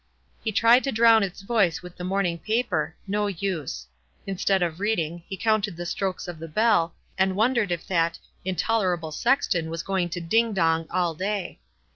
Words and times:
He 0.43 0.51
tried 0.51 0.83
to 0.85 0.91
drown 0.91 1.21
its 1.21 1.41
voice 1.43 1.83
with 1.83 1.95
the 1.95 2.03
morning 2.03 2.39
paper— 2.39 2.95
no 3.17 3.27
use. 3.27 3.85
Instead 4.25 4.63
of 4.63 4.79
reading, 4.79 5.21
he 5.29 5.37
counted 5.37 5.77
the 5.77 5.85
strokes 5.85 6.27
of 6.27 6.39
the 6.39 6.47
bell, 6.47 6.95
and 7.19 7.35
wondered 7.35 7.71
if 7.71 7.85
that 7.85 8.17
"intolerable 8.43 9.11
sexton 9.11 9.69
was 9.69 9.83
going 9.83 10.09
to 10.09 10.19
ding 10.19 10.53
dong 10.53 10.87
all 10.89 11.13
day." 11.13 11.59